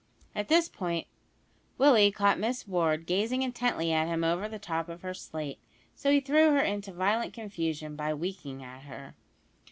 At 0.33 0.47
this 0.47 0.67
point 0.67 1.05
Willie 1.77 2.09
caught 2.09 2.39
Miss 2.39 2.67
Ward 2.67 3.05
gazing 3.05 3.43
intently 3.43 3.91
at 3.93 4.07
him 4.07 4.23
over 4.23 4.49
the 4.49 4.57
top 4.57 4.89
of 4.89 5.03
her 5.03 5.13
slate, 5.13 5.59
so 5.93 6.09
he 6.09 6.19
threw 6.19 6.49
her 6.53 6.61
into 6.61 6.91
violent 6.91 7.33
confusion 7.35 7.95
by 7.95 8.11
winking 8.15 8.63
at 8.63 8.81
her. 8.85 9.13